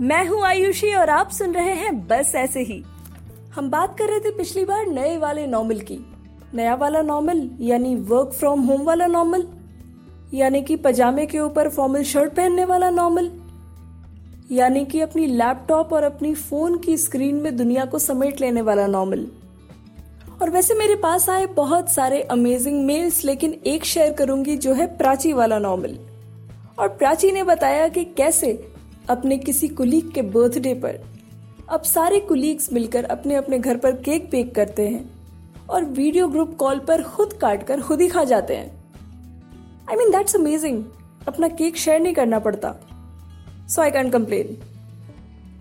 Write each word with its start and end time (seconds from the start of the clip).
मैं 0.00 0.26
हूँ 0.28 0.42
आयुषी 0.44 0.92
और 0.94 1.10
आप 1.10 1.30
सुन 1.30 1.52
रहे 1.54 1.72
हैं 1.74 2.06
बस 2.06 2.32
ऐसे 2.34 2.60
ही। 2.60 2.82
हम 3.54 3.70
बात 3.70 3.96
कर 3.98 4.08
रहे 4.08 4.20
थे 4.20 4.30
पिछली 4.30 4.64
बार 4.64 4.86
नए 4.86 5.16
वाले 5.18 5.46
नॉर्मल 5.46 5.78
की। 5.80 5.98
नया 6.54 6.74
वाला 6.74 7.02
नॉर्मल 7.02 7.48
यानी 7.60 7.94
वर्क 7.96 8.32
फ्रॉम 8.32 8.60
होम 8.60 8.82
वाला 8.82 9.06
नॉर्मल 9.06 9.46
यानी 10.34 10.62
कि 10.62 10.76
पजामे 10.76 11.26
के 11.26 11.38
ऊपर 11.38 11.68
फॉर्मल 11.68 12.02
शर्ट 12.02 12.32
पहनने 12.32 12.64
वाला 12.64 12.90
नॉर्मल 12.90 13.30
यानी 14.50 14.84
कि 14.84 15.00
अपनी 15.00 15.26
लैपटॉप 15.26 15.92
और 15.92 16.02
अपनी 16.02 16.34
फ़ोन 16.34 16.78
की 16.78 16.96
स्क्रीन 16.96 17.34
में 17.34 17.56
दुनिया 17.56 17.84
को 17.84 17.98
समेट 17.98 18.40
लेने 18.40 18.62
वाला 18.62 18.86
नॉर्मल 18.86 19.26
और 20.42 20.50
वैसे 20.50 20.74
मेरे 20.74 20.94
पास 20.94 21.28
आए 21.30 21.46
बहुत 21.46 21.90
सारे 21.90 22.22
अमेजिंग 22.22 22.84
मेल्स 22.86 23.24
लेकिन 23.24 23.60
एक 23.66 23.84
शेयर 23.84 24.12
करूँगी 24.12 24.56
जो 24.56 24.72
है 24.74 24.86
प्राची 24.96 25.32
वाला 25.32 25.58
नॉर्मल 25.58 25.98
और 26.78 26.88
प्राची 26.88 27.32
ने 27.32 27.42
बताया 27.42 27.88
कि 27.88 28.04
कैसे 28.04 28.75
अपने 29.08 29.36
किसी 29.38 29.68
कुलीग 29.70 30.10
के 30.12 30.22
बर्थडे 30.22 30.74
पर 30.74 31.00
अब 31.70 31.82
सारे 31.84 32.18
कुलीग्स 32.20 32.72
मिलकर 32.72 33.04
अपने 33.06 33.34
अपने 33.34 33.58
घर 33.58 33.76
पर 33.76 33.92
केक 33.98 34.28
बेक 34.30 34.54
करते 34.54 34.88
हैं 34.88 35.04
और 35.70 35.84
वीडियो 35.84 36.28
ग्रुप 36.28 36.56
कॉल 36.56 36.78
पर 36.78 37.02
खुद 37.04 37.32
काट 37.32 37.62
कर 37.66 37.80
खुद 37.80 38.00
ही 38.00 38.08
खा 38.08 38.24
जाते 38.24 38.56
हैं। 38.56 38.70
आई 39.90 39.96
मीन 39.96 40.10
दैट्स 40.10 40.36
अमेजिंग 40.36 40.82
अपना 41.28 41.48
केक 41.50 41.76
शेयर 41.76 42.00
नहीं 42.00 42.14
करना 42.14 42.38
पड़ता। 42.38 42.74
सो 43.68 43.82
आई 43.82 43.90
कैंट 43.90 44.12
कंप्लेन 44.12 44.56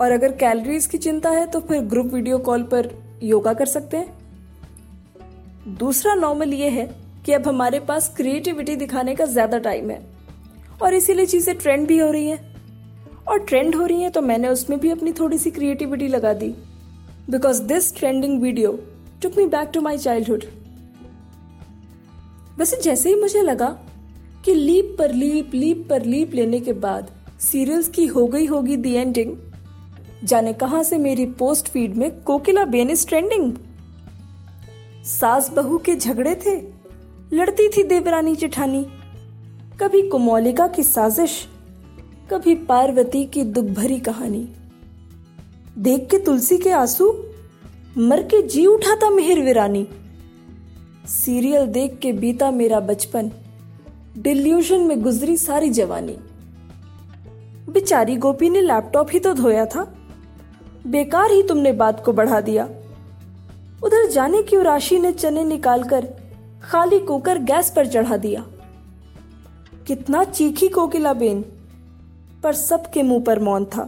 और 0.00 0.12
अगर 0.12 0.32
कैलोरीज 0.36 0.86
की 0.86 0.98
चिंता 0.98 1.30
है 1.30 1.46
तो 1.46 1.60
फिर 1.60 1.80
ग्रुप 1.84 2.14
वीडियो 2.14 2.38
कॉल 2.40 2.62
पर 2.64 2.90
योगा 3.22 3.52
कर 3.54 3.66
सकते 3.66 3.96
हैं। 3.96 5.76
दूसरा 5.78 6.14
नॉर्मल 6.14 6.52
ये 6.54 6.68
है 6.70 6.86
कि 7.26 7.32
अब 7.32 7.48
हमारे 7.48 7.80
पास 7.80 8.12
क्रिएटिविटी 8.16 8.76
दिखाने 8.76 9.14
का 9.14 9.24
ज़्यादा 9.26 9.58
टाइम 9.60 9.90
है। 9.90 10.00
और 10.82 10.94
इसीलिए 10.94 11.26
चीज़ें 11.26 11.56
ट्रेंड 11.58 11.86
भी 11.88 11.98
हो 11.98 12.10
रही 12.10 12.28
हैं। 12.28 12.51
और 13.32 13.38
ट्रेंड 13.38 13.74
हो 13.74 13.84
रही 13.86 14.02
हैं 14.02 14.10
तो 14.12 14.20
मैंने 14.22 14.48
उसमें 14.48 14.78
भी 14.80 14.90
अपनी 14.90 15.12
थोड़ी 15.12 15.38
सी 15.38 15.50
क्रिएटिविटी 15.50 16.08
लगा 16.08 16.32
दी। 16.32 16.48
Because 17.30 17.62
this 17.62 17.94
trending 17.96 18.40
video 18.42 18.72
took 19.22 19.38
me 19.38 19.46
back 19.46 19.70
to 19.74 19.80
my 19.80 19.98
childhood 19.98 20.44
वैसे 22.58 22.80
जैसे 22.82 23.08
ही 23.08 23.20
मुझे 23.20 23.42
लगा 23.42 23.68
कि 24.44 24.54
लीप 24.54 24.94
पर 24.98 25.12
लीप 25.12 25.54
लीप 25.54 25.86
पर 25.90 26.04
लीप 26.04 26.34
लेने 26.34 26.60
के 26.60 26.72
बाद 26.72 27.10
सीरियल्स 27.40 27.88
की 27.88 28.06
हो 28.06 28.26
गई 28.26 28.46
होगी 28.46 28.76
दी 28.76 28.92
एंडिंग 28.92 29.34
जाने 30.24 30.52
कहाँ 30.52 30.82
से 30.82 30.98
मेरी 30.98 31.26
पोस्ट 31.38 31.68
फ़ीड 31.68 31.94
में 31.96 32.10
कोकिला 32.22 32.64
बेन 32.64 32.90
इज़ 32.90 33.06
ट्रेंडिंग 33.08 33.52
सास 35.04 35.50
बहू 35.50 35.78
के 35.78 35.94
झगड़े 35.96 36.34
थे, 36.46 36.54
लड़ती 37.32 37.68
थी 37.68 37.82
देवरानी 37.84 38.34
जेठानी। 38.36 38.84
कभी 39.80 40.02
कुमौलिका 40.08 40.66
की 40.66 40.82
साजिश 40.82 41.46
कभी 42.32 42.54
पार्वती 42.54 43.24
की 43.24 43.42
दुख 43.44 43.64
भरी 43.64 43.98
कहानी। 44.00 44.48
देख 45.78 46.08
के 46.10 46.18
तुलसी 46.18 46.56
के 46.58 46.70
आँसू, 46.70 47.08
मर 47.98 48.22
के 48.22 48.42
जी 48.42 48.66
उठा 48.66 48.94
था 48.96 49.10
मिहिर 49.10 49.40
वीरानी। 49.40 49.86
सीरियल 51.06 51.66
देख 51.66 51.98
के 51.98 52.12
बीता 52.12 52.50
मेरा 52.50 52.80
बचपन, 52.80 53.30
डिल्यूशन 54.18 54.80
में 54.80 55.02
गुजरी 55.02 55.36
सारी 55.36 55.70
जवानी। 55.70 56.16
बेचारी 57.72 58.16
गोपी 58.16 58.50
ने 58.50 58.60
लैपटॉप 58.60 59.08
ही 59.12 59.18
तो 59.18 59.34
धोया 59.34 59.66
था, 59.66 59.84
बेकार 60.86 61.32
ही 61.32 61.42
तुमने 61.42 61.72
बात 61.72 62.04
को 62.04 62.12
बढ़ा 62.12 62.40
दिया। 62.40 62.68
उधर 63.84 64.10
जाने 64.10 64.42
क्यों 64.42 64.64
राशि 64.64 64.98
ने 64.98 65.12
चने 65.12 65.44
निकालकर 65.44 66.08
खाली 66.62 66.98
कुकर 66.98 67.38
गैस 67.38 67.72
पर 67.76 67.86
चढ़ा 67.86 68.16
दिया। 68.16 68.46
कितना 69.86 70.24
चीखी 70.24 70.68
कोकिला 70.68 71.12
बेन 71.12 71.44
पर 72.42 72.52
सबके 72.52 73.02
मुँह 73.02 73.22
पर 73.24 73.38
मौन 73.38 73.64
था। 73.64 73.82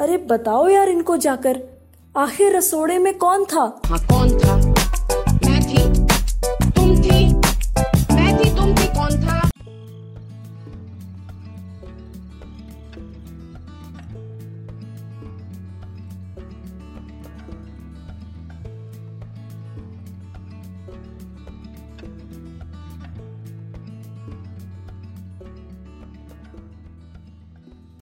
अरे 0.00 0.16
बताओ 0.16 0.68
यार 0.68 0.88
इनको 0.88 1.16
जाकर, 1.16 1.60
आखिर 2.14 2.56
रसोड़े 2.56 2.98
में 2.98 3.14
कौन 3.18 3.44
था? 3.44 3.80
हाँ 3.86 3.98
कौन 3.98 4.71